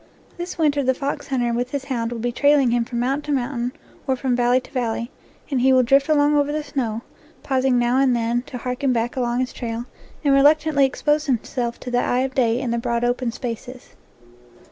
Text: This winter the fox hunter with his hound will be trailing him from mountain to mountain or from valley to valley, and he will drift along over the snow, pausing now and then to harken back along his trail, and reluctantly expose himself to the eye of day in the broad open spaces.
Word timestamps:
This 0.35 0.57
winter 0.57 0.81
the 0.81 0.95
fox 0.95 1.27
hunter 1.27 1.53
with 1.53 1.69
his 1.69 1.85
hound 1.85 2.11
will 2.11 2.17
be 2.17 2.31
trailing 2.31 2.71
him 2.71 2.85
from 2.85 2.99
mountain 3.01 3.35
to 3.35 3.39
mountain 3.39 3.71
or 4.07 4.15
from 4.15 4.35
valley 4.35 4.59
to 4.59 4.71
valley, 4.71 5.11
and 5.51 5.61
he 5.61 5.71
will 5.71 5.83
drift 5.83 6.09
along 6.09 6.33
over 6.35 6.51
the 6.51 6.63
snow, 6.63 7.03
pausing 7.43 7.77
now 7.77 7.97
and 7.99 8.15
then 8.15 8.41
to 8.47 8.57
harken 8.57 8.93
back 8.93 9.15
along 9.15 9.41
his 9.41 9.53
trail, 9.53 9.85
and 10.23 10.33
reluctantly 10.33 10.85
expose 10.87 11.27
himself 11.27 11.79
to 11.81 11.91
the 11.91 11.99
eye 11.99 12.21
of 12.21 12.33
day 12.33 12.59
in 12.59 12.71
the 12.71 12.79
broad 12.79 13.03
open 13.03 13.31
spaces. 13.31 13.89